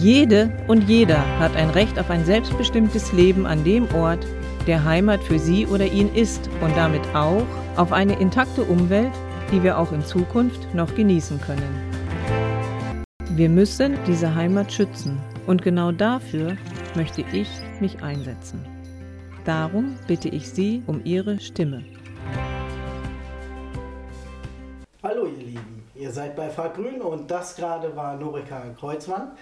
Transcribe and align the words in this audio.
Jede 0.00 0.52
und 0.68 0.88
jeder 0.88 1.18
hat 1.40 1.56
ein 1.56 1.70
Recht 1.70 1.98
auf 1.98 2.08
ein 2.08 2.24
selbstbestimmtes 2.24 3.12
Leben 3.12 3.46
an 3.46 3.64
dem 3.64 3.92
Ort, 3.96 4.24
der 4.68 4.84
Heimat 4.84 5.20
für 5.24 5.40
sie 5.40 5.66
oder 5.66 5.86
ihn 5.86 6.14
ist 6.14 6.48
und 6.60 6.76
damit 6.76 7.02
auch 7.16 7.42
auf 7.76 7.90
eine 7.90 8.16
intakte 8.20 8.62
Umwelt, 8.62 9.10
die 9.50 9.60
wir 9.60 9.76
auch 9.76 9.90
in 9.90 10.04
Zukunft 10.04 10.72
noch 10.72 10.94
genießen 10.94 11.40
können. 11.40 11.90
Wir 13.30 13.48
müssen 13.48 13.98
diese 14.06 14.32
Heimat 14.36 14.72
schützen 14.72 15.18
und 15.48 15.62
genau 15.62 15.90
dafür 15.90 16.56
möchte 16.94 17.24
ich 17.32 17.48
mich 17.80 18.00
einsetzen. 18.00 18.64
Darum 19.44 19.96
bitte 20.06 20.28
ich 20.28 20.48
Sie 20.48 20.80
um 20.86 21.00
Ihre 21.02 21.40
Stimme. 21.40 21.82
Hallo 25.02 25.26
ihr 25.26 25.44
Lieben, 25.44 25.82
ihr 25.96 26.12
seid 26.12 26.36
bei 26.36 26.48
Fahrgrün 26.50 27.00
und 27.00 27.28
das 27.28 27.56
gerade 27.56 27.96
war 27.96 28.16
Norika 28.16 28.62
Kreuzmann, 28.78 29.32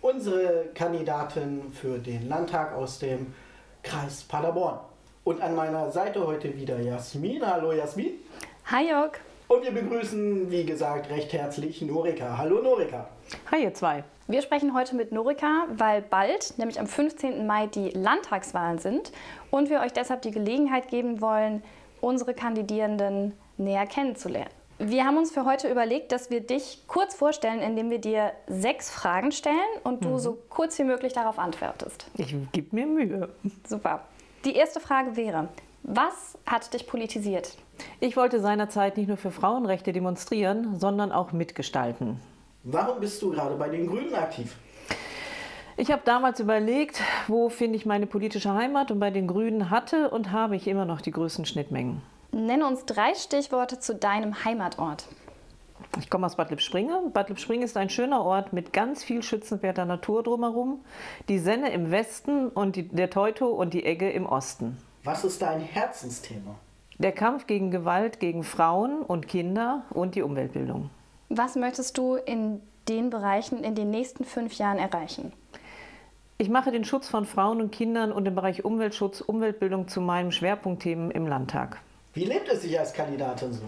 unsere 0.00 0.66
Kandidatin 0.74 1.72
für 1.72 1.98
den 1.98 2.28
Landtag 2.28 2.74
aus 2.74 2.98
dem 2.98 3.34
Kreis 3.82 4.22
Paderborn. 4.22 4.78
Und 5.24 5.42
an 5.42 5.54
meiner 5.54 5.90
Seite 5.90 6.26
heute 6.26 6.56
wieder 6.56 6.80
Jasmin. 6.80 7.44
Hallo 7.46 7.72
Jasmin. 7.72 8.12
Hi 8.66 8.88
Jörg. 8.88 9.12
Und 9.48 9.62
wir 9.62 9.72
begrüßen, 9.72 10.50
wie 10.50 10.64
gesagt, 10.64 11.10
recht 11.10 11.32
herzlich 11.32 11.80
Norika. 11.82 12.36
Hallo 12.36 12.60
Norika. 12.62 13.08
Hi 13.50 13.62
ihr 13.62 13.74
zwei. 13.74 14.04
Wir 14.26 14.42
sprechen 14.42 14.74
heute 14.74 14.94
mit 14.94 15.10
Norika, 15.10 15.66
weil 15.70 16.02
bald, 16.02 16.58
nämlich 16.58 16.78
am 16.78 16.86
15. 16.86 17.46
Mai, 17.46 17.66
die 17.66 17.90
Landtagswahlen 17.90 18.78
sind 18.78 19.10
und 19.50 19.70
wir 19.70 19.80
euch 19.80 19.94
deshalb 19.94 20.20
die 20.20 20.30
Gelegenheit 20.32 20.88
geben 20.88 21.22
wollen, 21.22 21.62
unsere 22.02 22.34
Kandidierenden 22.34 23.32
näher 23.56 23.86
kennenzulernen. 23.86 24.57
Wir 24.80 25.04
haben 25.04 25.16
uns 25.16 25.32
für 25.32 25.44
heute 25.44 25.68
überlegt, 25.68 26.12
dass 26.12 26.30
wir 26.30 26.40
dich 26.40 26.84
kurz 26.86 27.14
vorstellen, 27.14 27.60
indem 27.60 27.90
wir 27.90 27.98
dir 27.98 28.32
sechs 28.46 28.90
Fragen 28.90 29.32
stellen 29.32 29.56
und 29.82 30.04
du 30.04 30.10
mhm. 30.10 30.18
so 30.18 30.38
kurz 30.48 30.78
wie 30.78 30.84
möglich 30.84 31.12
darauf 31.12 31.40
antwortest. 31.40 32.06
Ich 32.16 32.36
gebe 32.52 32.76
mir 32.76 32.86
Mühe. 32.86 33.28
Super. 33.66 34.04
Die 34.44 34.54
erste 34.54 34.78
Frage 34.78 35.16
wäre, 35.16 35.48
was 35.82 36.38
hat 36.46 36.72
dich 36.74 36.86
politisiert? 36.86 37.56
Ich 37.98 38.16
wollte 38.16 38.40
seinerzeit 38.40 38.96
nicht 38.96 39.08
nur 39.08 39.16
für 39.16 39.32
Frauenrechte 39.32 39.92
demonstrieren, 39.92 40.78
sondern 40.78 41.10
auch 41.10 41.32
mitgestalten. 41.32 42.20
Warum 42.62 43.00
bist 43.00 43.20
du 43.20 43.30
gerade 43.30 43.56
bei 43.56 43.68
den 43.68 43.86
Grünen 43.88 44.14
aktiv? 44.14 44.56
Ich 45.76 45.90
habe 45.90 46.02
damals 46.04 46.38
überlegt, 46.38 47.00
wo 47.26 47.48
finde 47.48 47.76
ich 47.76 47.86
meine 47.86 48.06
politische 48.06 48.52
Heimat 48.52 48.92
und 48.92 49.00
bei 49.00 49.10
den 49.10 49.26
Grünen 49.26 49.70
hatte 49.70 50.10
und 50.10 50.30
habe 50.30 50.54
ich 50.54 50.68
immer 50.68 50.84
noch 50.84 51.00
die 51.00 51.12
größten 51.12 51.46
Schnittmengen. 51.46 52.02
Nenne 52.32 52.66
uns 52.66 52.84
drei 52.84 53.14
Stichworte 53.14 53.78
zu 53.80 53.94
deinem 53.94 54.44
Heimatort. 54.44 55.06
Ich 55.98 56.10
komme 56.10 56.26
aus 56.26 56.36
Bad 56.36 56.50
Lippspringe. 56.50 57.10
Bad 57.12 57.28
Lippspringe 57.28 57.64
ist 57.64 57.76
ein 57.76 57.90
schöner 57.90 58.22
Ort 58.22 58.52
mit 58.52 58.72
ganz 58.72 59.02
viel 59.02 59.22
schützenswerter 59.22 59.84
Natur 59.84 60.22
drumherum. 60.22 60.84
Die 61.28 61.38
Senne 61.38 61.72
im 61.72 61.90
Westen 61.90 62.48
und 62.48 62.76
die, 62.76 62.88
der 62.88 63.10
Teuto 63.10 63.46
und 63.46 63.74
die 63.74 63.84
Egge 63.84 64.10
im 64.10 64.26
Osten. 64.26 64.76
Was 65.04 65.24
ist 65.24 65.42
dein 65.42 65.60
Herzensthema? 65.60 66.56
Der 66.98 67.12
Kampf 67.12 67.46
gegen 67.46 67.70
Gewalt 67.70 68.20
gegen 68.20 68.42
Frauen 68.42 69.02
und 69.02 69.28
Kinder 69.28 69.84
und 69.90 70.14
die 70.14 70.22
Umweltbildung. 70.22 70.90
Was 71.28 71.56
möchtest 71.56 71.96
du 71.96 72.16
in 72.16 72.60
den 72.88 73.10
Bereichen 73.10 73.62
in 73.64 73.74
den 73.74 73.90
nächsten 73.90 74.24
fünf 74.24 74.54
Jahren 74.54 74.78
erreichen? 74.78 75.32
Ich 76.38 76.48
mache 76.48 76.70
den 76.70 76.84
Schutz 76.84 77.08
von 77.08 77.24
Frauen 77.24 77.60
und 77.60 77.72
Kindern 77.72 78.12
und 78.12 78.24
den 78.24 78.34
Bereich 78.34 78.64
Umweltschutz, 78.64 79.20
Umweltbildung 79.20 79.88
zu 79.88 80.00
meinem 80.00 80.30
Schwerpunktthemen 80.30 81.10
im 81.10 81.26
Landtag. 81.26 81.80
Wie 82.18 82.24
lebt 82.24 82.48
es 82.48 82.62
sich 82.62 82.76
als 82.76 82.92
Kandidatin 82.92 83.52
so? 83.52 83.62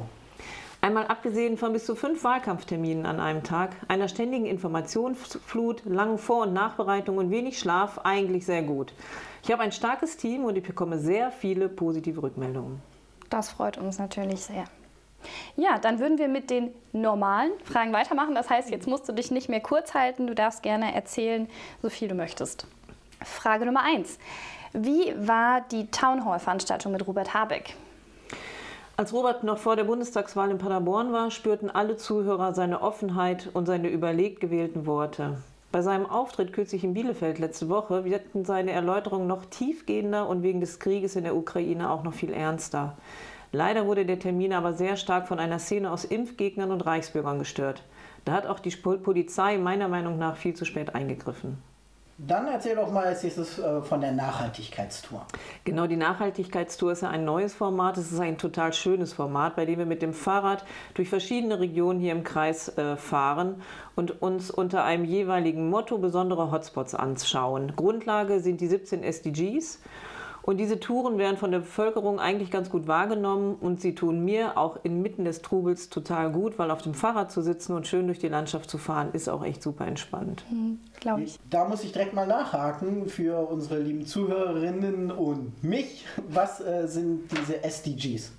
Einmal 0.81 1.07
abgesehen 1.07 1.57
von 1.57 1.73
bis 1.73 1.87
zu 1.87 1.95
fünf 1.95 2.25
Wahlkampfterminen 2.25 3.07
an 3.07 3.21
einem 3.21 3.45
Tag, 3.45 3.77
einer 3.87 4.09
ständigen 4.09 4.45
Informationsflut, 4.45 5.85
langen 5.85 6.19
Vor- 6.19 6.43
und 6.43 6.53
Nachbereitungen 6.53 7.27
und 7.27 7.31
wenig 7.31 7.61
Schlaf, 7.61 8.01
eigentlich 8.03 8.45
sehr 8.45 8.63
gut. 8.63 8.93
Ich 9.45 9.53
habe 9.53 9.63
ein 9.63 9.71
starkes 9.71 10.17
Team 10.17 10.45
und 10.45 10.59
ich 10.59 10.65
bekomme 10.65 10.99
sehr 10.99 11.31
viele 11.31 11.69
positive 11.69 12.25
Rückmeldungen. 12.25 12.83
Das 13.29 13.51
freut 13.51 13.79
uns 13.79 14.01
natürlich 14.01 14.41
sehr. 14.41 14.65
Ja, 15.55 15.79
dann 15.79 16.01
würden 16.01 16.19
wir 16.19 16.27
mit 16.27 16.51
den 16.51 16.75
normalen 16.91 17.53
Fragen 17.63 17.93
weitermachen. 17.93 18.35
Das 18.35 18.51
heißt, 18.51 18.69
jetzt 18.71 18.89
musst 18.89 19.09
du 19.09 19.13
dich 19.13 19.31
nicht 19.31 19.49
mehr 19.49 19.61
kurz 19.61 19.95
halten. 19.95 20.27
Du 20.27 20.35
darfst 20.35 20.65
gerne 20.65 20.93
erzählen, 20.93 21.49
so 21.83 21.89
viel 21.89 22.09
du 22.09 22.17
möchtest. 22.17 22.67
Frage 23.25 23.65
Nummer 23.65 23.85
eins. 23.85 24.19
Wie 24.73 25.15
war 25.17 25.61
die 25.61 25.87
Townhall-Veranstaltung 25.87 26.91
mit 26.91 27.07
Robert 27.07 27.33
Habeck? 27.33 27.77
Als 29.01 29.15
Robert 29.15 29.45
noch 29.45 29.57
vor 29.57 29.77
der 29.77 29.85
Bundestagswahl 29.85 30.51
in 30.51 30.59
Paderborn 30.59 31.11
war, 31.11 31.31
spürten 31.31 31.71
alle 31.71 31.97
Zuhörer 31.97 32.53
seine 32.53 32.83
Offenheit 32.83 33.49
und 33.55 33.65
seine 33.65 33.89
überlegt 33.89 34.43
gewählten 34.43 34.85
Worte. 34.85 35.39
Bei 35.73 35.81
seinem 35.81 36.05
Auftritt 36.05 36.53
kürzlich 36.53 36.85
in 36.85 36.93
Bielefeld 36.93 37.39
letzte 37.39 37.71
Woche 37.71 38.05
wirkten 38.05 38.45
seine 38.45 38.73
Erläuterungen 38.73 39.27
noch 39.27 39.47
tiefgehender 39.47 40.29
und 40.29 40.43
wegen 40.43 40.61
des 40.61 40.81
Krieges 40.81 41.17
in 41.17 41.25
der 41.25 41.35
Ukraine 41.35 41.91
auch 41.91 42.03
noch 42.03 42.13
viel 42.13 42.35
ernster. 42.35 42.95
Leider 43.53 43.87
wurde 43.87 44.05
der 44.05 44.19
Termin 44.19 44.53
aber 44.53 44.75
sehr 44.75 44.97
stark 44.97 45.29
von 45.29 45.39
einer 45.39 45.61
Szene 45.61 45.91
aus 45.91 46.05
Impfgegnern 46.05 46.71
und 46.71 46.85
Reichsbürgern 46.85 47.39
gestört. 47.39 47.83
Da 48.27 48.33
hat 48.33 48.47
auch 48.47 48.59
die 48.59 48.77
Polizei 48.77 49.57
meiner 49.57 49.89
Meinung 49.89 50.19
nach 50.19 50.37
viel 50.37 50.53
zu 50.53 50.67
spät 50.67 50.95
eingegriffen. 50.95 51.57
Dann 52.27 52.47
erzähl 52.49 52.77
doch 52.77 52.93
mal 52.93 53.05
als 53.05 53.23
nächstes 53.23 53.59
äh, 53.59 53.81
von 53.81 54.03
der 54.03 54.13
Nachhaltigkeitstour. 54.13 55.25
Genau, 55.65 55.87
die 55.87 55.97
Nachhaltigkeitstour 55.97 56.93
ist 56.93 57.01
ja 57.03 57.09
ein 57.09 57.25
neues 57.25 57.55
Format. 57.55 57.97
Es 57.97 58.13
ist 58.13 58.21
ein 58.21 58.37
total 58.37 58.75
schönes 58.75 59.15
Format, 59.15 59.57
bei 59.57 59.65
dem 59.65 59.79
wir 59.79 59.87
mit 59.87 60.03
dem 60.03 60.13
Fahrrad 60.13 60.65
durch 60.93 61.09
verschiedene 61.09 61.61
Regionen 61.61 61.99
hier 61.99 62.13
im 62.13 62.23
Kreis 62.23 62.77
äh, 62.77 62.97
fahren 62.97 63.63
und 63.97 64.21
uns 64.21 64.51
unter 64.51 64.85
einem 64.85 65.07
jeweiligen 65.07 65.71
Motto 65.71 65.97
besondere 65.97 66.51
Hotspots 66.51 66.95
anschauen. 66.95 67.75
Grundlage 67.75 68.41
sind 68.41 68.61
die 68.61 68.67
17 68.67 69.03
SDGs. 69.03 69.81
Und 70.43 70.59
diese 70.59 70.81
Touren 70.81 71.19
werden 71.19 71.37
von 71.37 71.51
der 71.51 71.61
Bevölkerung 71.61 72.19
eigentlich 72.19 72.51
ganz 72.51 72.71
gut 72.71 72.87
wahrgenommen 72.87 73.57
und 73.61 73.81
sie 73.81 73.95
tun 73.95 74.25
mir 74.25 74.57
auch 74.57 74.79
inmitten 74.83 75.25
des 75.25 75.43
Trubels 75.43 75.91
total 75.91 76.31
gut, 76.31 76.59
weil 76.59 76.71
auf 76.71 76.83
dem 76.83 76.95
Fahrrad 76.95 77.31
zu 77.31 77.43
sitzen 77.43 77.75
und 77.75 77.87
schön 77.87 78.07
durch 78.07 78.19
die 78.19 78.29
Landschaft 78.29 78.71
zu 78.71 78.79
fahren, 78.79 79.11
ist 79.13 79.29
auch 79.29 79.45
echt 79.45 79.63
super 79.63 79.87
entspannt. 79.87 80.45
Mhm, 80.51 80.79
Glaube 80.99 81.23
ich. 81.23 81.39
Da 81.51 81.69
muss 81.69 81.85
ich 81.85 81.93
direkt 81.93 82.15
mal 82.15 82.27
nachhaken 82.27 83.09
für 83.09 83.51
unsere 83.51 83.79
lieben 83.79 84.07
Zuhörerinnen 84.07 85.11
und 85.11 85.63
mich. 85.63 86.07
Was 86.29 86.61
äh, 86.61 86.87
sind 86.87 87.31
diese 87.31 87.63
SDGs? 87.63 88.33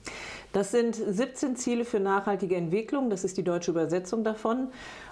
Das 0.54 0.72
sind 0.72 0.96
17 0.96 1.56
Ziele 1.56 1.86
für 1.86 2.02
nachhaltige 2.02 2.58
Entwicklung, 2.58 3.10
das 3.10 3.24
ist 3.24 3.38
die 3.38 3.44
deutsche 3.44 3.72
Übersetzung 3.72 4.26
davon. 4.26 4.68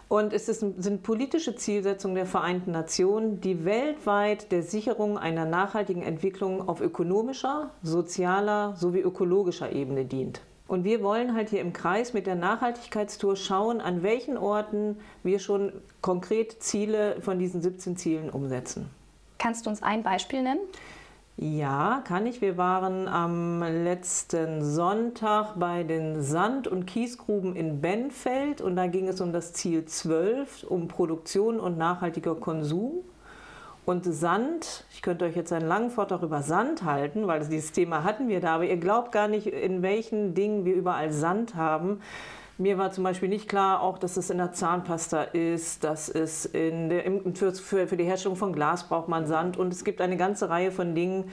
Und 0.09 0.33
es 0.33 0.49
ist, 0.49 0.61
sind 0.61 1.03
politische 1.03 1.55
Zielsetzungen 1.55 2.15
der 2.15 2.25
Vereinten 2.25 2.71
Nationen, 2.71 3.41
die 3.41 3.63
weltweit 3.63 4.51
der 4.51 4.63
Sicherung 4.63 5.19
einer 5.19 5.45
nachhaltigen 5.45 6.01
Entwicklung 6.01 6.67
auf 6.67 6.81
ökonomischer, 6.81 7.69
sozialer 7.83 8.75
sowie 8.75 9.01
ökologischer 9.01 9.71
Ebene 9.71 10.05
dient. 10.05 10.41
Und 10.67 10.83
wir 10.83 11.03
wollen 11.03 11.35
halt 11.35 11.49
hier 11.49 11.61
im 11.61 11.73
Kreis 11.73 12.13
mit 12.13 12.25
der 12.25 12.35
Nachhaltigkeitstour 12.35 13.35
schauen, 13.35 13.81
an 13.81 14.01
welchen 14.01 14.35
Orten 14.35 14.97
wir 15.21 15.37
schon 15.37 15.73
konkret 16.01 16.61
Ziele 16.63 17.21
von 17.21 17.37
diesen 17.37 17.61
17 17.61 17.95
Zielen 17.95 18.29
umsetzen. 18.31 18.89
Kannst 19.37 19.67
du 19.67 19.69
uns 19.69 19.83
ein 19.83 20.01
Beispiel 20.01 20.41
nennen? 20.41 20.59
Ja, 21.41 22.03
kann 22.05 22.25
ich. 22.25 22.41
Wir 22.41 22.57
waren 22.57 23.07
am 23.07 23.63
letzten 23.63 24.61
Sonntag 24.61 25.53
bei 25.55 25.83
den 25.83 26.21
Sand- 26.21 26.67
und 26.67 26.85
Kiesgruben 26.85 27.55
in 27.55 27.79
Benfeld 27.79 28.59
und 28.59 28.75
da 28.75 28.87
ging 28.87 29.07
es 29.07 29.21
um 29.21 29.31
das 29.31 29.53
Ziel 29.53 29.85
12, 29.85 30.65
um 30.65 30.89
Produktion 30.89 31.61
und 31.61 31.77
nachhaltiger 31.77 32.35
Konsum. 32.35 33.05
Und 33.85 34.03
Sand, 34.03 34.83
ich 34.91 35.01
könnte 35.01 35.23
euch 35.23 35.37
jetzt 35.37 35.53
einen 35.53 35.65
langen 35.65 35.91
Vortrag 35.91 36.23
über 36.23 36.41
Sand 36.41 36.83
halten, 36.83 37.25
weil 37.25 37.39
dieses 37.47 37.71
Thema 37.71 38.03
hatten 38.03 38.27
wir 38.27 38.41
da, 38.41 38.55
aber 38.55 38.65
ihr 38.65 38.75
glaubt 38.75 39.13
gar 39.13 39.29
nicht, 39.29 39.47
in 39.47 39.81
welchen 39.81 40.33
Dingen 40.33 40.65
wir 40.65 40.75
überall 40.75 41.13
Sand 41.13 41.55
haben. 41.55 42.01
Mir 42.59 42.77
war 42.77 42.91
zum 42.91 43.05
Beispiel 43.05 43.29
nicht 43.29 43.47
klar, 43.47 43.81
auch 43.81 43.97
dass 43.97 44.17
es 44.17 44.29
in 44.29 44.37
der 44.37 44.51
Zahnpasta 44.51 45.23
ist, 45.23 45.85
dass 45.85 46.09
es 46.09 46.45
in 46.45 46.89
der, 46.89 47.03
für, 47.53 47.87
für 47.87 47.95
die 47.95 48.03
Herstellung 48.03 48.35
von 48.35 48.51
Glas 48.51 48.89
braucht 48.89 49.07
man 49.07 49.25
Sand 49.27 49.55
und 49.55 49.71
es 49.71 49.85
gibt 49.85 50.01
eine 50.01 50.17
ganze 50.17 50.49
Reihe 50.49 50.69
von 50.73 50.93
Dingen, 50.93 51.31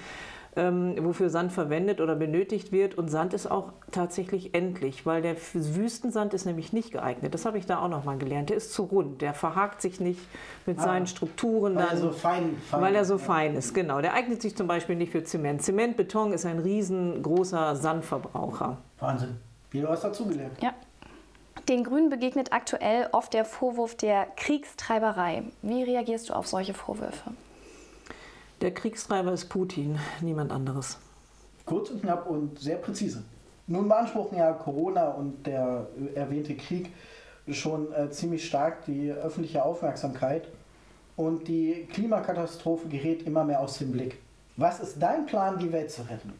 ähm, 0.54 0.94
wofür 1.00 1.28
Sand 1.28 1.50
verwendet 1.50 2.00
oder 2.00 2.14
benötigt 2.14 2.70
wird. 2.70 2.96
Und 2.96 3.08
Sand 3.08 3.34
ist 3.34 3.50
auch 3.50 3.72
tatsächlich 3.90 4.54
endlich, 4.54 5.04
weil 5.04 5.20
der 5.20 5.34
Wüstensand 5.52 6.32
ist 6.32 6.44
nämlich 6.44 6.72
nicht 6.72 6.92
geeignet. 6.92 7.34
Das 7.34 7.44
habe 7.44 7.58
ich 7.58 7.66
da 7.66 7.80
auch 7.80 7.88
noch 7.88 8.04
mal 8.04 8.18
gelernt. 8.18 8.50
Der 8.50 8.56
ist 8.56 8.72
zu 8.72 8.84
rund, 8.84 9.20
der 9.20 9.34
verhakt 9.34 9.82
sich 9.82 9.98
nicht 9.98 10.20
mit 10.64 10.78
ah, 10.78 10.82
seinen 10.82 11.08
Strukturen. 11.08 11.74
Weil 11.74 11.86
dann, 11.86 11.96
er 11.96 12.00
so 12.02 12.12
fein, 12.12 12.56
fein 12.70 12.80
Weil 12.80 12.94
er 12.94 13.04
so 13.04 13.14
ja. 13.14 13.18
fein 13.18 13.56
ist, 13.56 13.74
genau. 13.74 14.00
Der 14.00 14.14
eignet 14.14 14.42
sich 14.42 14.56
zum 14.56 14.68
Beispiel 14.68 14.94
nicht 14.94 15.10
für 15.10 15.24
Zement. 15.24 15.60
Zementbeton 15.60 16.32
ist 16.32 16.46
ein 16.46 16.60
riesengroßer 16.60 17.74
Sandverbraucher. 17.74 18.78
Wahnsinn. 19.00 19.40
Wieder 19.72 19.88
was 19.88 20.02
dazugelernt. 20.02 20.56
Ja. 20.62 20.72
Den 21.68 21.82
Grünen 21.82 22.10
begegnet 22.10 22.52
aktuell 22.52 23.08
oft 23.10 23.34
der 23.34 23.44
Vorwurf 23.44 23.96
der 23.96 24.26
Kriegstreiberei. 24.36 25.42
Wie 25.62 25.82
reagierst 25.82 26.28
du 26.28 26.34
auf 26.34 26.46
solche 26.46 26.74
Vorwürfe? 26.74 27.32
Der 28.60 28.72
Kriegstreiber 28.72 29.32
ist 29.32 29.48
Putin, 29.48 29.98
niemand 30.20 30.52
anderes. 30.52 30.98
Kurz 31.64 31.90
und 31.90 32.02
knapp 32.02 32.28
und 32.28 32.60
sehr 32.60 32.76
präzise. 32.76 33.24
Nun 33.66 33.88
beanspruchen 33.88 34.38
ja 34.38 34.52
Corona 34.52 35.08
und 35.08 35.44
der 35.44 35.88
erwähnte 36.14 36.54
Krieg 36.54 36.92
schon 37.50 37.92
äh, 37.92 38.10
ziemlich 38.10 38.46
stark 38.46 38.84
die 38.84 39.10
öffentliche 39.10 39.64
Aufmerksamkeit. 39.64 40.48
und 41.16 41.48
die 41.48 41.88
Klimakatastrophe 41.92 42.88
gerät 42.88 43.26
immer 43.26 43.42
mehr 43.44 43.60
aus 43.60 43.78
dem 43.78 43.90
Blick. 43.90 44.18
Was 44.56 44.80
ist 44.80 45.02
dein 45.02 45.26
Plan, 45.26 45.58
die 45.58 45.72
Welt 45.72 45.90
zu 45.90 46.02
retten? 46.02 46.32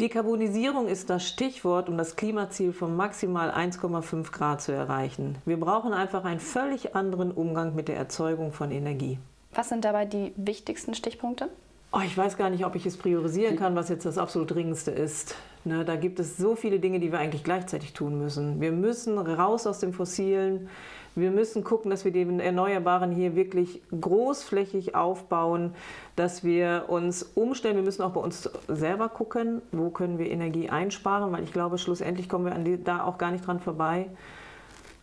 Dekarbonisierung 0.00 0.88
ist 0.88 1.10
das 1.10 1.28
Stichwort, 1.28 1.90
um 1.90 1.98
das 1.98 2.16
Klimaziel 2.16 2.72
von 2.72 2.96
maximal 2.96 3.50
1,5 3.50 4.32
Grad 4.32 4.62
zu 4.62 4.72
erreichen. 4.72 5.36
Wir 5.44 5.60
brauchen 5.60 5.92
einfach 5.92 6.24
einen 6.24 6.40
völlig 6.40 6.96
anderen 6.96 7.30
Umgang 7.30 7.74
mit 7.74 7.88
der 7.88 7.98
Erzeugung 7.98 8.50
von 8.50 8.70
Energie. 8.70 9.18
Was 9.52 9.68
sind 9.68 9.84
dabei 9.84 10.06
die 10.06 10.32
wichtigsten 10.36 10.94
Stichpunkte? 10.94 11.50
Oh, 11.92 12.00
ich 12.02 12.16
weiß 12.16 12.38
gar 12.38 12.48
nicht, 12.48 12.64
ob 12.64 12.76
ich 12.76 12.86
es 12.86 12.96
priorisieren 12.96 13.58
kann, 13.58 13.76
was 13.76 13.90
jetzt 13.90 14.06
das 14.06 14.16
absolut 14.16 14.52
Dringendste 14.52 14.90
ist. 14.90 15.34
Ne, 15.64 15.84
da 15.84 15.96
gibt 15.96 16.18
es 16.18 16.38
so 16.38 16.56
viele 16.56 16.80
Dinge, 16.80 16.98
die 16.98 17.12
wir 17.12 17.18
eigentlich 17.18 17.44
gleichzeitig 17.44 17.92
tun 17.92 18.16
müssen. 18.16 18.58
Wir 18.60 18.72
müssen 18.72 19.18
raus 19.18 19.66
aus 19.66 19.80
dem 19.80 19.92
Fossilen. 19.92 20.70
Wir 21.16 21.30
müssen 21.30 21.64
gucken, 21.64 21.90
dass 21.90 22.04
wir 22.04 22.12
die 22.12 22.22
Erneuerbaren 22.22 23.10
hier 23.10 23.34
wirklich 23.34 23.82
großflächig 24.00 24.94
aufbauen, 24.94 25.74
dass 26.16 26.44
wir 26.44 26.84
uns 26.88 27.22
umstellen. 27.22 27.76
Wir 27.76 27.82
müssen 27.82 28.02
auch 28.02 28.12
bei 28.12 28.20
uns 28.20 28.48
selber 28.68 29.08
gucken, 29.08 29.60
wo 29.72 29.90
können 29.90 30.18
wir 30.18 30.30
Energie 30.30 30.70
einsparen, 30.70 31.32
weil 31.32 31.42
ich 31.42 31.52
glaube, 31.52 31.78
schlussendlich 31.78 32.28
kommen 32.28 32.44
wir 32.44 32.54
die, 32.54 32.82
da 32.82 33.04
auch 33.04 33.18
gar 33.18 33.32
nicht 33.32 33.46
dran 33.46 33.60
vorbei. 33.60 34.06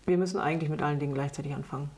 Wir 0.05 0.17
müssen 0.17 0.39
eigentlich 0.39 0.69
mit 0.69 0.81
allen 0.81 0.99
Dingen 0.99 1.13
gleichzeitig 1.13 1.53
anfangen. 1.53 1.89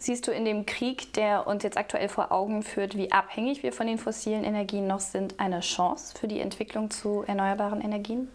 Siehst 0.00 0.26
du 0.28 0.30
in 0.30 0.44
dem 0.44 0.64
Krieg, 0.64 1.12
der 1.14 1.46
uns 1.48 1.64
jetzt 1.64 1.76
aktuell 1.76 2.08
vor 2.08 2.30
Augen 2.30 2.62
führt, 2.62 2.96
wie 2.96 3.10
abhängig 3.10 3.64
wir 3.64 3.72
von 3.72 3.88
den 3.88 3.98
fossilen 3.98 4.44
Energien 4.44 4.86
noch 4.86 5.00
sind, 5.00 5.40
eine 5.40 5.60
Chance 5.60 6.16
für 6.16 6.28
die 6.28 6.38
Entwicklung 6.38 6.90
zu 6.90 7.24
erneuerbaren 7.26 7.80
Energien? 7.80 8.28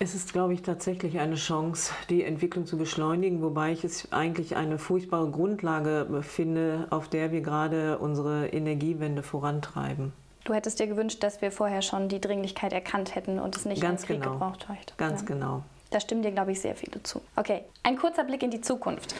Es 0.00 0.14
ist, 0.14 0.32
glaube 0.32 0.54
ich, 0.54 0.62
tatsächlich 0.62 1.18
eine 1.18 1.34
Chance, 1.34 1.92
die 2.08 2.22
Entwicklung 2.22 2.66
zu 2.66 2.78
beschleunigen, 2.78 3.42
wobei 3.42 3.72
ich 3.72 3.82
es 3.82 4.12
eigentlich 4.12 4.54
eine 4.54 4.78
furchtbare 4.78 5.28
Grundlage 5.28 6.22
finde, 6.22 6.86
auf 6.90 7.08
der 7.08 7.32
wir 7.32 7.40
gerade 7.40 7.98
unsere 7.98 8.46
Energiewende 8.46 9.24
vorantreiben. 9.24 10.12
Du 10.44 10.54
hättest 10.54 10.78
dir 10.78 10.86
gewünscht, 10.86 11.24
dass 11.24 11.42
wir 11.42 11.50
vorher 11.50 11.82
schon 11.82 12.08
die 12.08 12.20
Dringlichkeit 12.20 12.72
erkannt 12.72 13.16
hätten 13.16 13.40
und 13.40 13.56
es 13.56 13.64
nicht 13.64 13.82
Ganz 13.82 14.06
Krieg 14.06 14.20
genau. 14.22 14.34
gebraucht 14.34 14.68
hätte. 14.68 14.94
Ganz 14.96 15.22
ja. 15.22 15.26
genau. 15.26 15.62
Da 15.90 15.98
stimmen 15.98 16.22
dir, 16.22 16.30
glaube 16.30 16.52
ich, 16.52 16.60
sehr 16.60 16.76
viele 16.76 17.02
zu. 17.02 17.20
Okay, 17.34 17.62
ein 17.82 17.96
kurzer 17.96 18.22
Blick 18.22 18.42
in 18.44 18.50
die 18.50 18.60
Zukunft. 18.60 19.16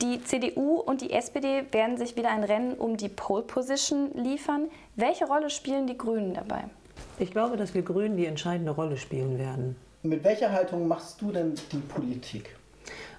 Die 0.00 0.24
CDU 0.24 0.76
und 0.76 1.02
die 1.02 1.12
SPD 1.12 1.64
werden 1.72 1.98
sich 1.98 2.16
wieder 2.16 2.30
ein 2.30 2.42
Rennen 2.42 2.74
um 2.74 2.96
die 2.96 3.10
Pole 3.10 3.42
Position 3.42 4.10
liefern. 4.14 4.68
Welche 4.96 5.26
Rolle 5.26 5.50
spielen 5.50 5.86
die 5.86 5.98
Grünen 5.98 6.32
dabei? 6.32 6.64
Ich 7.18 7.32
glaube, 7.32 7.58
dass 7.58 7.74
wir 7.74 7.82
Grünen 7.82 8.16
die 8.16 8.26
entscheidende 8.26 8.72
Rolle 8.72 8.96
spielen 8.96 9.38
werden. 9.38 9.76
Mit 10.04 10.24
welcher 10.24 10.52
Haltung 10.52 10.88
machst 10.88 11.22
du 11.22 11.30
denn 11.30 11.54
die 11.70 11.78
Politik? 11.78 12.56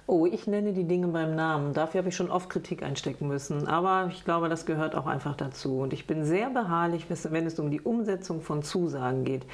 Oh, 0.06 0.26
ich 0.26 0.46
nenne 0.46 0.74
die 0.74 0.84
Dinge 0.84 1.08
beim 1.08 1.34
Namen. 1.34 1.72
Dafür 1.72 2.00
habe 2.00 2.10
ich 2.10 2.16
schon 2.16 2.30
oft 2.30 2.50
Kritik 2.50 2.82
einstecken 2.82 3.26
müssen. 3.26 3.66
Aber 3.66 4.10
ich 4.12 4.22
glaube, 4.24 4.50
das 4.50 4.66
gehört 4.66 4.94
auch 4.94 5.06
einfach 5.06 5.34
dazu. 5.34 5.78
Und 5.78 5.94
ich 5.94 6.06
bin 6.06 6.26
sehr 6.26 6.50
beharrlich, 6.50 7.06
wenn 7.08 7.46
es 7.46 7.58
um 7.58 7.70
die 7.70 7.80
Umsetzung 7.80 8.42
von 8.42 8.62
Zusagen 8.62 9.24
geht. 9.24 9.46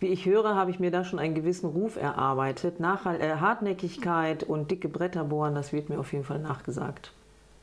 Wie 0.00 0.08
ich 0.08 0.26
höre, 0.26 0.54
habe 0.54 0.70
ich 0.70 0.80
mir 0.80 0.90
da 0.90 1.02
schon 1.02 1.18
einen 1.18 1.34
gewissen 1.34 1.70
Ruf 1.70 1.96
erarbeitet. 1.96 2.78
Nach, 2.78 3.06
äh, 3.06 3.36
Hartnäckigkeit 3.36 4.42
und 4.42 4.70
dicke 4.70 4.90
Bretter 4.90 5.24
bohren, 5.24 5.54
das 5.54 5.72
wird 5.72 5.88
mir 5.88 5.98
auf 5.98 6.12
jeden 6.12 6.24
Fall 6.24 6.40
nachgesagt. 6.40 7.12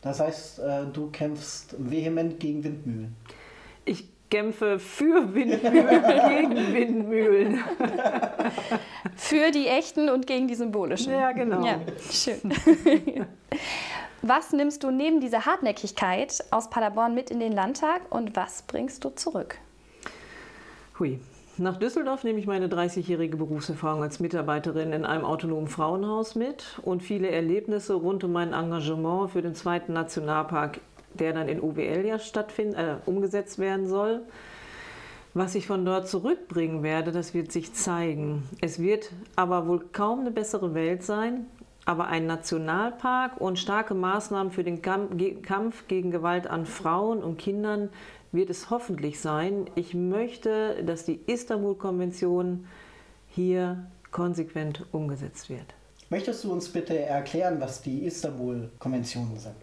Das 0.02 0.20
heißt, 0.20 0.60
äh, 0.60 0.86
du 0.92 1.12
kämpfst 1.12 1.76
vehement 1.78 2.40
gegen 2.40 2.64
Windmühlen. 2.64 3.16
Ich 3.86 4.06
kämpfe 4.30 4.80
für 4.80 5.34
Windmühlen, 5.34 6.04
gegen 6.30 6.74
Windmühlen. 6.74 7.64
Für 9.16 9.52
die 9.52 9.68
echten 9.68 10.10
und 10.10 10.28
gegen 10.28 10.48
die 10.48 10.56
symbolischen. 10.56 11.14
Ja, 11.14 11.32
genau. 11.32 11.66
Ja, 11.66 11.80
schön. 12.12 12.42
Was 14.22 14.52
nimmst 14.52 14.84
du 14.84 14.92
neben 14.92 15.22
dieser 15.22 15.46
Hartnäckigkeit 15.46 16.44
aus 16.52 16.70
Paderborn 16.70 17.14
mit 17.14 17.30
in 17.30 17.40
den 17.40 17.52
Landtag 17.52 18.02
und 18.10 18.36
was 18.36 18.64
bringst 18.64 19.06
du 19.06 19.10
zurück? 19.10 19.60
Hui. 21.00 21.20
Nach 21.60 21.78
Düsseldorf 21.78 22.24
nehme 22.24 22.40
ich 22.40 22.46
meine 22.46 22.68
30-jährige 22.68 23.36
Berufserfahrung 23.36 24.04
als 24.04 24.20
Mitarbeiterin 24.20 24.94
in 24.94 25.06
einem 25.06 25.26
autonomen 25.26 25.68
Frauenhaus 25.68 26.36
mit 26.36 26.80
und 26.84 27.02
viele 27.02 27.32
Erlebnisse 27.32 27.96
rund 27.96 28.24
um 28.24 28.32
mein 28.32 28.54
Engagement 28.54 29.32
für 29.32 29.42
den 29.42 29.56
zweiten 29.56 29.94
Nationalpark, 29.94 30.82
der 31.18 31.34
dann 31.34 31.48
in 31.48 31.62
UWL 31.62 32.06
ja 32.06 32.20
stattfind, 32.20 32.76
äh, 32.76 32.96
umgesetzt 33.06 33.60
werden 33.60 33.88
soll. 33.88 34.22
Was 35.34 35.54
ich 35.54 35.68
von 35.68 35.86
dort 35.86 36.08
zurückbringen 36.08 36.82
werde, 36.82 37.12
das 37.12 37.34
wird 37.34 37.52
sich 37.52 37.74
zeigen. 37.74 38.50
Es 38.62 38.80
wird 38.80 39.12
aber 39.36 39.68
wohl 39.68 39.86
kaum 39.92 40.22
eine 40.22 40.32
bessere 40.32 40.74
Welt 40.74 41.04
sein, 41.04 41.46
aber 41.86 42.08
ein 42.08 42.26
Nationalpark 42.26 43.40
und 43.40 43.60
starke 43.60 43.94
Maßnahmen 43.94 44.52
für 44.52 44.64
den 44.64 44.82
Kampf 44.82 45.88
gegen 45.88 46.12
Gewalt 46.12 46.48
an 46.48 46.66
Frauen 46.66 47.24
und 47.24 47.38
Kindern 47.38 47.90
wird 48.32 48.50
es 48.50 48.70
hoffentlich 48.70 49.20
sein. 49.20 49.70
Ich 49.76 49.94
möchte, 49.94 50.84
dass 50.84 51.06
die 51.06 51.20
Istanbul-Konvention 51.28 52.68
hier 53.30 53.86
konsequent 54.12 54.86
umgesetzt 54.92 55.50
wird. 55.50 55.76
Möchtest 56.10 56.44
du 56.44 56.52
uns 56.52 56.70
bitte 56.70 56.98
erklären, 56.98 57.60
was 57.60 57.82
die 57.82 58.06
Istanbul-Konventionen 58.06 59.38
sind? 59.38 59.56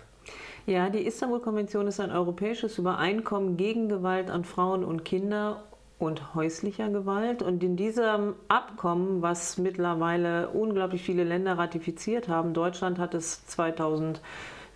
Ja, 0.67 0.89
die 0.89 1.07
Istanbul-Konvention 1.07 1.87
ist 1.87 2.01
ein 2.01 2.11
europäisches 2.11 2.79
Übereinkommen 2.79 3.57
gegen 3.57 3.89
Gewalt 3.89 4.31
an 4.31 4.45
Frauen 4.45 4.85
und 4.85 5.05
Kinder 5.05 5.63
und 5.99 6.35
häuslicher 6.35 6.89
Gewalt. 6.89 7.43
Und 7.43 7.63
in 7.63 7.77
diesem 7.77 8.35
Abkommen, 8.49 9.21
was 9.21 9.59
mittlerweile 9.59 10.49
unglaublich 10.49 11.03
viele 11.03 11.25
Länder 11.25 11.59
ratifiziert 11.59 12.29
haben, 12.29 12.55
Deutschland 12.55 12.99
hat 12.99 13.15
es 13.15 13.47
2000 13.47 14.21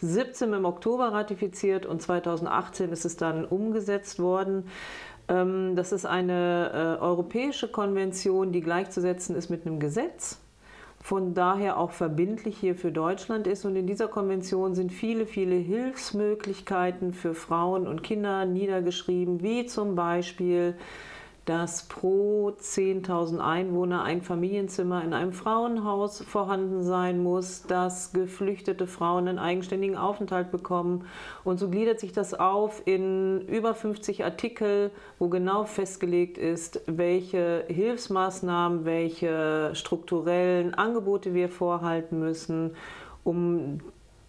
2017 0.01 0.53
im 0.53 0.65
Oktober 0.65 1.13
ratifiziert 1.13 1.87
und 1.87 2.01
2018 2.01 2.93
ist 2.93 3.05
es 3.05 3.17
dann 3.17 3.45
umgesetzt 3.45 4.19
worden. 4.19 4.69
Ähm, 5.29 5.75
das 5.75 5.93
ist 5.93 6.07
eine 6.07 6.71
äh, 6.99 7.03
europäische 7.03 7.69
Konvention, 7.69 8.53
die 8.53 8.61
gleichzusetzen 8.61 9.35
ist 9.35 9.51
mit 9.51 9.67
einem 9.67 9.81
Gesetz 9.81 10.39
von 11.09 11.33
daher 11.33 11.79
auch 11.79 11.93
verbindlich 11.93 12.59
hier 12.59 12.75
für 12.75 12.93
Deutschland 12.93 13.47
ist. 13.47 13.65
Und 13.65 13.77
in 13.77 13.87
dieser 13.87 14.09
Konvention 14.09 14.75
sind 14.75 14.93
viele, 14.93 15.25
viele 15.25 15.55
Hilfsmöglichkeiten 15.55 17.15
für 17.15 17.33
Frauen 17.33 17.87
und 17.87 18.03
Kinder 18.03 18.45
niedergeschrieben, 18.45 19.43
wie 19.43 19.65
zum 19.65 19.95
Beispiel 19.95 20.75
dass 21.49 21.85
pro 21.85 22.51
10.000 22.51 23.39
Einwohner 23.39 24.03
ein 24.03 24.21
Familienzimmer 24.21 25.03
in 25.03 25.15
einem 25.15 25.33
Frauenhaus 25.33 26.21
vorhanden 26.21 26.83
sein 26.83 27.23
muss, 27.23 27.63
dass 27.63 28.13
geflüchtete 28.13 28.87
Frauen 28.87 29.29
einen 29.29 29.39
eigenständigen 29.39 29.97
Aufenthalt 29.97 30.51
bekommen. 30.51 31.07
Und 31.45 31.59
so 31.59 31.71
gliedert 31.71 32.01
sich 32.01 32.13
das 32.13 32.35
auf 32.35 32.83
in 32.85 33.41
über 33.49 33.75
50 33.75 34.25
Artikel, 34.25 34.91
wo 35.19 35.29
genau 35.29 35.65
festgelegt 35.65 36.37
ist, 36.37 36.83
welche 36.85 37.65
Hilfsmaßnahmen, 37.69 38.85
welche 38.85 39.71
strukturellen 39.73 40.75
Angebote 40.75 41.33
wir 41.33 41.49
vorhalten 41.49 42.19
müssen, 42.19 42.75
um 43.25 43.79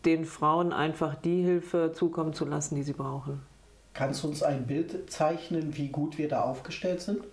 den 0.05 0.23
Frauen 0.23 0.71
einfach 0.71 1.15
die 1.15 1.41
Hilfe 1.43 1.91
zukommen 1.93 2.31
zu 2.31 2.45
lassen, 2.45 2.75
die 2.75 2.83
sie 2.83 2.93
brauchen. 2.93 3.48
Kannst 3.93 4.23
du 4.23 4.27
uns 4.27 4.43
ein 4.43 4.65
Bild 4.65 5.11
zeichnen, 5.11 5.75
wie 5.75 5.89
gut 5.89 6.17
wir 6.17 6.29
da 6.29 6.41
aufgestellt 6.41 7.01
sind? 7.01 7.23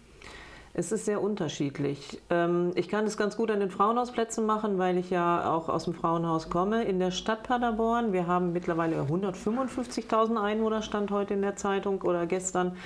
Es 0.79 0.93
ist 0.93 1.07
sehr 1.07 1.23
unterschiedlich. 1.23 2.21
Ähm, 2.29 2.73
ich 2.75 2.89
kann 2.89 3.07
es 3.07 3.17
ganz 3.17 3.39
gut 3.39 3.51
an 3.51 3.61
den 3.61 3.71
Frauenhausplätzen 3.71 4.45
machen, 4.45 4.77
weil 4.77 4.99
ich 4.99 5.09
ja 5.09 5.51
auch 5.51 5.71
aus 5.71 5.85
dem 5.85 5.95
Frauenhaus 5.95 6.51
komme. 6.51 6.85
In 6.85 6.99
der 6.99 7.13
Stadt 7.13 7.45
Paderborn, 7.45 8.13
wir 8.13 8.27
haben 8.27 8.53
mittlerweile 8.53 9.01
155.000 9.01 10.37
Einwohner, 10.37 10.83
stand 10.83 11.11
heute 11.11 11.33
in 11.33 11.41
der 11.41 11.57
Zeitung 11.57 12.03
oder 12.03 12.27
gestern. 12.27 12.77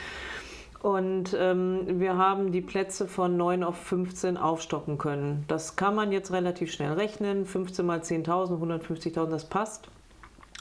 Und 0.82 1.36
ähm, 1.36 1.98
wir 2.00 2.16
haben 2.16 2.52
die 2.52 2.60
Plätze 2.60 3.08
von 3.08 3.36
9 3.36 3.64
auf 3.64 3.76
15 3.76 4.36
aufstocken 4.36 4.96
können. 4.96 5.44
Das 5.48 5.74
kann 5.74 5.96
man 5.96 6.12
jetzt 6.12 6.30
relativ 6.30 6.72
schnell 6.72 6.92
rechnen. 6.92 7.44
15 7.44 7.84
mal 7.84 7.98
10.000, 7.98 8.60
150.000, 8.60 9.26
das 9.26 9.46
passt 9.46 9.88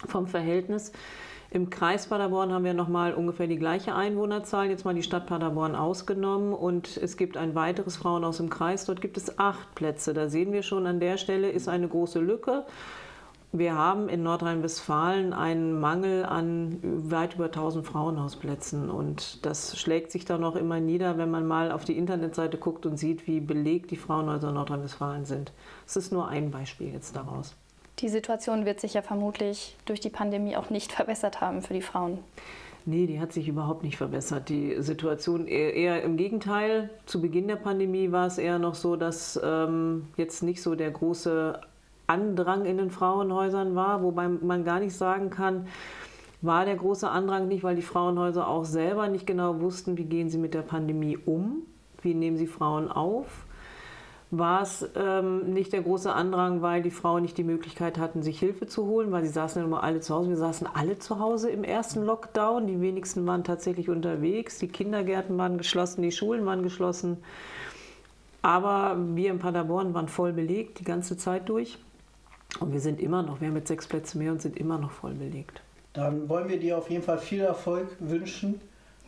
vom 0.07 0.25
Verhältnis. 0.25 0.91
Im 1.51 1.71
Kreis 1.71 2.05
Paderborn 2.05 2.53
haben 2.53 2.63
wir 2.63 2.75
nochmal 2.75 3.15
ungefähr 3.15 3.47
die 3.47 3.57
gleiche 3.57 3.95
Einwohnerzahl, 3.95 4.69
jetzt 4.69 4.85
mal 4.85 4.93
die 4.93 5.01
Stadt 5.01 5.25
Paderborn 5.25 5.75
ausgenommen. 5.75 6.53
Und 6.53 6.97
es 6.97 7.17
gibt 7.17 7.37
ein 7.37 7.55
weiteres 7.55 7.97
Frauenhaus 7.97 8.39
im 8.39 8.51
Kreis, 8.51 8.85
dort 8.85 9.01
gibt 9.01 9.17
es 9.17 9.39
acht 9.39 9.73
Plätze. 9.73 10.13
Da 10.13 10.29
sehen 10.29 10.51
wir 10.51 10.61
schon, 10.61 10.85
an 10.85 10.99
der 10.99 11.17
Stelle 11.17 11.49
ist 11.49 11.67
eine 11.67 11.87
große 11.87 12.19
Lücke. 12.19 12.65
Wir 13.51 13.73
haben 13.73 14.09
in 14.09 14.21
Nordrhein-Westfalen 14.21 15.33
einen 15.33 15.79
Mangel 15.79 16.23
an 16.23 16.77
weit 16.83 17.33
über 17.33 17.45
1000 17.45 17.83
Frauenhausplätzen. 17.83 18.91
Und 18.91 19.43
das 19.43 19.75
schlägt 19.79 20.11
sich 20.11 20.25
dann 20.25 20.43
auch 20.43 20.55
immer 20.55 20.79
nieder, 20.79 21.17
wenn 21.17 21.31
man 21.31 21.47
mal 21.47 21.71
auf 21.71 21.83
die 21.83 21.97
Internetseite 21.97 22.59
guckt 22.59 22.85
und 22.85 22.97
sieht, 22.97 23.25
wie 23.25 23.39
belegt 23.39 23.89
die 23.89 23.97
Frauenhäuser 23.97 24.49
in 24.49 24.53
Nordrhein-Westfalen 24.53 25.25
sind. 25.25 25.51
Es 25.87 25.95
ist 25.95 26.11
nur 26.11 26.27
ein 26.27 26.51
Beispiel 26.51 26.93
jetzt 26.93 27.15
daraus. 27.15 27.55
Die 27.99 28.09
Situation 28.09 28.65
wird 28.65 28.79
sich 28.79 28.93
ja 28.93 29.01
vermutlich 29.01 29.75
durch 29.85 29.99
die 29.99 30.09
Pandemie 30.09 30.55
auch 30.55 30.69
nicht 30.69 30.91
verbessert 30.99 31.41
haben 31.41 31.61
für 31.61 31.73
die 31.73 31.81
Frauen. 31.81 32.19
Nee, 32.85 33.05
die 33.07 33.19
hat 33.19 33.33
sich 33.33 33.47
überhaupt 33.47 33.83
nicht 33.83 33.97
verbessert. 33.97 34.49
Die 34.49 34.81
Situation 34.81 35.47
eher, 35.47 35.73
eher, 35.73 36.01
im 36.01 36.17
Gegenteil. 36.17 36.89
Zu 37.05 37.21
Beginn 37.21 37.47
der 37.47 37.57
Pandemie 37.57 38.11
war 38.11 38.25
es 38.25 38.37
eher 38.37 38.57
noch 38.57 38.73
so, 38.73 38.95
dass 38.95 39.39
ähm, 39.43 40.07
jetzt 40.15 40.41
nicht 40.43 40.61
so 40.61 40.75
der 40.75 40.89
große 40.89 41.59
Andrang 42.07 42.65
in 42.65 42.77
den 42.77 42.89
Frauenhäusern 42.89 43.75
war, 43.75 44.01
wobei 44.01 44.27
man 44.27 44.63
gar 44.63 44.79
nicht 44.79 44.95
sagen 44.95 45.29
kann, 45.29 45.67
war 46.41 46.65
der 46.65 46.77
große 46.77 47.07
Andrang 47.07 47.47
nicht, 47.47 47.63
weil 47.63 47.75
die 47.75 47.81
Frauenhäuser 47.81 48.47
auch 48.47 48.65
selber 48.65 49.09
nicht 49.09 49.27
genau 49.27 49.59
wussten, 49.59 49.97
wie 49.97 50.05
gehen 50.05 50.29
sie 50.29 50.37
mit 50.37 50.53
der 50.53 50.61
Pandemie 50.61 51.17
um, 51.17 51.63
wie 52.01 52.13
nehmen 52.13 52.37
sie 52.37 52.47
Frauen 52.47 52.89
auf. 52.89 53.45
War 54.31 54.61
es 54.61 54.87
ähm, 54.95 55.53
nicht 55.53 55.73
der 55.73 55.81
große 55.81 56.13
Andrang, 56.13 56.61
weil 56.61 56.83
die 56.83 56.91
Frauen 56.91 57.23
nicht 57.23 57.37
die 57.37 57.43
Möglichkeit 57.43 57.97
hatten, 57.97 58.21
sich 58.21 58.37
Hilfe 58.39 58.67
zu 58.67 58.85
holen, 58.85 59.11
weil 59.11 59.25
sie 59.25 59.31
saßen 59.31 59.59
ja 59.59 59.67
immer 59.67 59.81
alle 59.81 60.01
zu 60.01 60.13
Hause. 60.13 60.29
Wir 60.29 60.37
saßen 60.37 60.67
alle 60.71 60.99
zu 60.99 61.19
Hause 61.19 61.49
im 61.49 61.63
ersten 61.63 62.05
Lockdown. 62.05 62.67
Die 62.67 62.79
wenigsten 62.79 63.25
waren 63.25 63.43
tatsächlich 63.43 63.89
unterwegs. 63.89 64.59
Die 64.59 64.67
Kindergärten 64.67 65.35
waren 65.39 65.57
geschlossen, 65.57 66.03
die 66.03 66.11
Schulen 66.11 66.45
waren 66.45 66.61
geschlossen. 66.61 67.17
Aber 68.43 68.95
wir 69.15 69.31
in 69.31 69.39
Paderborn 69.39 69.95
waren 69.95 70.07
voll 70.07 70.31
belegt 70.31 70.79
die 70.79 70.83
ganze 70.83 71.17
Zeit 71.17 71.49
durch. 71.49 71.79
Und 72.59 72.71
wir 72.71 72.79
sind 72.79 72.99
immer 72.99 73.23
noch, 73.23 73.41
wir 73.41 73.47
haben 73.47 73.55
jetzt 73.55 73.67
sechs 73.67 73.87
Plätze 73.87 74.17
mehr 74.17 74.31
und 74.31 74.41
sind 74.41 74.57
immer 74.57 74.77
noch 74.77 74.91
voll 74.91 75.13
belegt. 75.13 75.61
Dann 75.93 76.29
wollen 76.29 76.49
wir 76.49 76.59
dir 76.59 76.77
auf 76.77 76.89
jeden 76.89 77.03
Fall 77.03 77.17
viel 77.17 77.41
Erfolg 77.41 77.87
wünschen, 77.99 78.61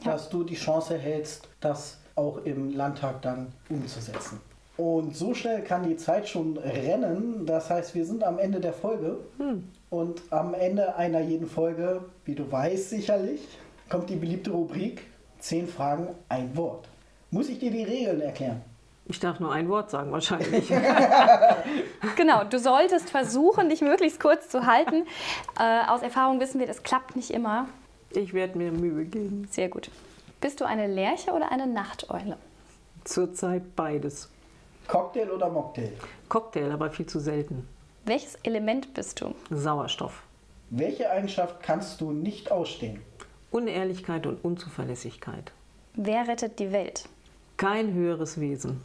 ja. 0.03 0.11
dass 0.11 0.29
du 0.29 0.43
die 0.43 0.55
Chance 0.55 0.97
hältst, 0.97 1.47
das 1.59 1.99
auch 2.15 2.43
im 2.43 2.75
Landtag 2.75 3.21
dann 3.21 3.53
umzusetzen. 3.69 4.39
Und 4.81 5.15
so 5.15 5.35
schnell 5.35 5.61
kann 5.61 5.83
die 5.83 5.95
Zeit 5.95 6.27
schon 6.27 6.57
rennen. 6.57 7.45
Das 7.45 7.69
heißt, 7.69 7.93
wir 7.93 8.03
sind 8.03 8.23
am 8.23 8.39
Ende 8.39 8.59
der 8.59 8.73
Folge. 8.73 9.19
Hm. 9.38 9.69
Und 9.91 10.23
am 10.31 10.55
Ende 10.55 10.95
einer 10.95 11.19
jeden 11.19 11.47
Folge, 11.47 12.01
wie 12.25 12.33
du 12.33 12.51
weißt 12.51 12.89
sicherlich, 12.89 13.47
kommt 13.89 14.09
die 14.09 14.15
beliebte 14.15 14.50
Rubrik 14.50 15.03
10 15.38 15.67
Fragen, 15.67 16.07
ein 16.29 16.57
Wort. 16.57 16.88
Muss 17.29 17.47
ich 17.47 17.59
dir 17.59 17.69
die 17.69 17.83
Regeln 17.83 18.21
erklären? 18.21 18.61
Ich 19.05 19.19
darf 19.19 19.39
nur 19.39 19.51
ein 19.53 19.69
Wort 19.69 19.91
sagen, 19.91 20.11
wahrscheinlich. 20.11 20.67
genau, 22.15 22.43
du 22.45 22.57
solltest 22.57 23.11
versuchen, 23.11 23.69
dich 23.69 23.81
möglichst 23.81 24.19
kurz 24.19 24.50
zu 24.50 24.65
halten. 24.65 25.05
Äh, 25.59 25.89
aus 25.89 26.01
Erfahrung 26.01 26.39
wissen 26.39 26.59
wir, 26.59 26.65
das 26.65 26.81
klappt 26.81 27.15
nicht 27.15 27.29
immer. 27.29 27.67
Ich 28.09 28.33
werde 28.33 28.57
mir 28.57 28.71
Mühe 28.71 29.05
geben. 29.05 29.47
Sehr 29.51 29.69
gut. 29.69 29.91
Bist 30.39 30.59
du 30.59 30.65
eine 30.65 30.88
Lerche 30.88 31.33
oder 31.33 31.51
eine 31.51 31.67
Nachteule? 31.67 32.38
Zurzeit 33.03 33.75
beides. 33.75 34.27
Cocktail 34.88 35.29
oder 35.29 35.50
Mocktail? 35.50 35.93
Cocktail, 36.29 36.71
aber 36.71 36.89
viel 36.89 37.05
zu 37.05 37.19
selten. 37.19 37.67
Welches 38.05 38.35
Element 38.43 38.93
bist 38.93 39.21
du? 39.21 39.35
Sauerstoff. 39.50 40.23
Welche 40.69 41.09
Eigenschaft 41.09 41.61
kannst 41.61 42.01
du 42.01 42.11
nicht 42.11 42.51
ausstehen? 42.51 43.01
Unehrlichkeit 43.51 44.25
und 44.25 44.43
Unzuverlässigkeit. 44.43 45.51
Wer 45.93 46.27
rettet 46.27 46.59
die 46.59 46.71
Welt? 46.71 47.07
Kein 47.57 47.93
höheres 47.93 48.39
Wesen. 48.39 48.81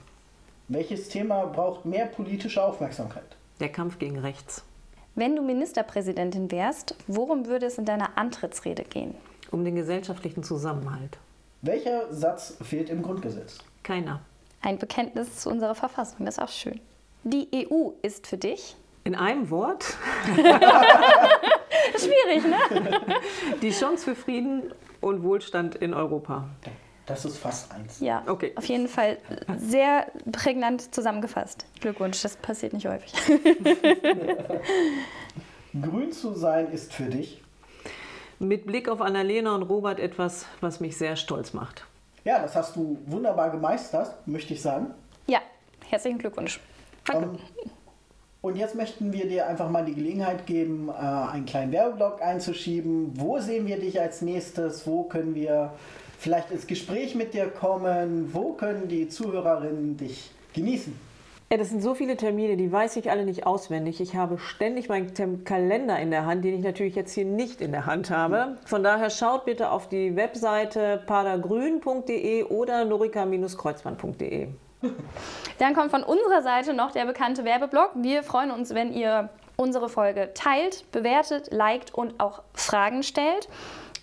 Welches 0.69 1.09
Thema 1.09 1.47
braucht 1.47 1.85
mehr 1.85 2.07
politische 2.07 2.63
Aufmerksamkeit? 2.63 3.37
Der 3.61 3.69
Kampf 3.69 3.99
gegen 3.99 4.19
rechts. 4.19 4.65
Wenn 5.15 5.37
du 5.37 5.43
Ministerpräsidentin 5.43 6.51
wärst, 6.51 6.95
worum 7.07 7.47
würde 7.47 7.67
es 7.67 7.79
in 7.79 7.85
deiner 7.85 8.19
Antrittsrede 8.19 8.83
gehen? 8.83 9.15
Um 9.51 9.65
den 9.65 9.77
gesellschaftlichen 9.77 10.43
Zusammenhalt. 10.43 11.17
Welcher 11.63 12.13
Satz 12.13 12.57
fehlt 12.63 12.91
im 12.91 13.03
Grundgesetz? 13.03 13.59
Keiner. 13.83 14.21
Ein 14.67 14.79
Bekenntnis 14.79 15.37
zu 15.37 15.49
unserer 15.49 15.77
Verfassung, 15.77 16.27
das 16.27 16.39
ist 16.39 16.43
auch 16.43 16.49
schön. 16.49 16.81
Die 17.23 17.49
EU 17.55 17.91
ist 18.03 18.27
für 18.27 18.37
dich? 18.37 18.75
In 19.05 19.15
einem 19.15 19.49
Wort? 19.51 19.97
Schwierig, 21.97 22.45
ne? 22.45 22.57
Die 23.63 23.71
Chance 23.71 24.07
für 24.07 24.17
Frieden 24.17 24.73
und 25.01 25.23
Wohlstand 25.23 25.77
in 25.77 25.95
Europa. 25.95 26.49
Das 27.07 27.25
ist 27.25 27.39
fast 27.39 27.71
eins. 27.71 28.01
Ja, 28.01 28.25
okay. 28.27 28.55
auf 28.57 28.65
jeden 28.65 28.89
Fall 28.89 29.19
sehr 29.57 30.09
prägnant 30.33 30.93
zusammengefasst. 30.93 31.65
Glückwunsch, 31.81 32.21
das 32.23 32.35
passiert 32.35 32.73
nicht 32.73 32.89
häufig. 32.89 33.13
Grün 35.81 36.11
zu 36.11 36.35
sein 36.35 36.73
ist 36.73 36.93
für 36.93 37.05
dich? 37.05 37.41
Mit 38.41 38.67
Blick 38.67 38.89
auf 38.89 39.01
Annalena 39.01 39.55
und 39.55 39.63
Robert 39.63 40.01
etwas, 40.01 40.47
was 40.61 40.81
mich 40.81 40.97
sehr 40.97 41.15
stolz 41.15 41.53
macht. 41.53 41.87
Ja, 42.27 42.41
das 42.41 42.57
hast 42.57 42.75
du 42.75 42.99
wunderbar 43.07 43.51
gemeistert, 43.51 44.27
möchte 44.27 44.53
ich 44.53 44.61
sagen. 44.61 44.89
Ja, 45.29 45.39
herzlichen 45.89 46.19
Glückwunsch. 46.19 46.59
Danke. 47.05 47.29
Um, 47.29 47.39
und 48.41 48.57
jetzt 48.57 48.75
möchten 48.75 49.13
wir 49.13 49.29
dir 49.29 49.47
einfach 49.47 49.71
mal 49.71 49.85
die 49.85 49.95
Gelegenheit 49.95 50.45
geben, 50.45 50.89
äh, 50.89 50.93
einen 50.93 51.47
kleinen 51.47 51.71
Werbeblock 51.71 52.21
einzuschieben. 52.21 53.13
Wo 53.15 53.39
sehen 53.39 53.69
wir 53.69 53.79
dich 53.79 54.01
als 54.01 54.23
nächstes? 54.23 54.89
Wo 54.89 55.05
können 55.05 55.37
wir 55.37 55.73
vielleicht 56.19 56.51
ins 56.51 56.67
Gespräch 56.67 57.15
mit 57.15 57.33
dir 57.33 57.47
kommen? 57.47 58.35
Wo 58.35 58.55
können 58.55 58.89
die 58.89 59.09
Zuhörerinnen 59.09 59.97
dich 59.97 60.33
genießen? 60.53 60.99
Das 61.49 61.69
sind 61.71 61.81
so 61.81 61.95
viele 61.95 62.17
Termine, 62.17 62.57
die 62.57 62.73
weiß 62.73 62.97
ich 62.97 63.09
alle 63.09 63.25
nicht 63.25 63.47
auswendig. 63.47 64.01
Ich 64.01 64.17
habe 64.17 64.37
ständig 64.37 64.89
meinen 64.89 65.45
Kalender 65.45 65.97
in 65.99 66.11
der 66.11 66.27
Hand, 66.27 66.45
den 66.45 66.55
ich 66.55 66.65
natürlich 66.65 66.97
jetzt 66.97 67.13
hier 67.13 67.25
nicht 67.25 67.61
in 67.61 67.71
der 67.71 67.87
Hand 67.87 68.11
habe. 68.11 68.57
Von 68.65 68.83
daher 68.83 69.11
schaut 69.11 69.45
bitte 69.45 69.71
auf 69.71 69.89
die 69.89 70.17
Webseite 70.17 71.03
padergrün.de 71.07 72.45
oder 72.45 72.85
norika-kreuzmann.de. 72.85 74.49
Dann 75.59 75.75
kommt 75.75 75.93
von 75.93 76.03
unserer 76.03 76.43
Seite 76.43 76.75
noch 76.75 76.91
der 76.91 77.07
bekannte 77.07 77.45
Werbeblock. 77.45 77.93
Wir 77.95 78.25
freuen 78.25 78.51
uns, 78.51 78.75
wenn 78.75 78.93
ihr 78.93 79.31
unsere 79.57 79.89
Folge 79.89 80.33
teilt, 80.35 80.91
bewertet, 80.91 81.53
liked 81.53 81.95
und 81.95 82.19
auch 82.19 82.43
Fragen 82.55 83.05
stellt. 83.05 83.49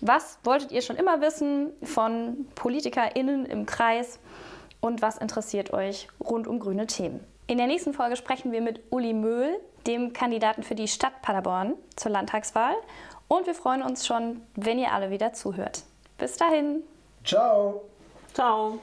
Was 0.00 0.38
wolltet 0.44 0.72
ihr 0.72 0.80
schon 0.82 0.96
immer 0.96 1.20
wissen 1.20 1.72
von 1.82 2.46
PolitikerInnen 2.54 3.44
im 3.46 3.66
Kreis 3.66 4.18
und 4.80 5.02
was 5.02 5.18
interessiert 5.18 5.72
euch 5.72 6.08
rund 6.20 6.46
um 6.46 6.58
grüne 6.58 6.86
Themen? 6.86 7.20
In 7.46 7.58
der 7.58 7.66
nächsten 7.66 7.92
Folge 7.92 8.16
sprechen 8.16 8.52
wir 8.52 8.62
mit 8.62 8.80
Uli 8.90 9.12
Möhl, 9.12 9.60
dem 9.86 10.12
Kandidaten 10.14 10.62
für 10.62 10.74
die 10.74 10.88
Stadt 10.88 11.20
Paderborn 11.20 11.74
zur 11.94 12.10
Landtagswahl. 12.10 12.74
Und 13.28 13.46
wir 13.46 13.54
freuen 13.54 13.82
uns 13.82 14.06
schon, 14.06 14.42
wenn 14.54 14.78
ihr 14.78 14.92
alle 14.92 15.10
wieder 15.10 15.32
zuhört. 15.34 15.82
Bis 16.16 16.36
dahin. 16.36 16.82
Ciao. 17.22 17.82
Ciao. 18.32 18.78